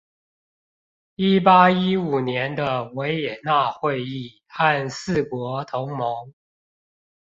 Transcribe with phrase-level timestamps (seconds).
[1.13, 6.33] 一八一五年的維也納會議和四國同盟